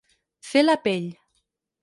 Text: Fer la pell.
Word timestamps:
Fer 0.51 0.63
la 0.65 0.77
pell. 0.87 1.07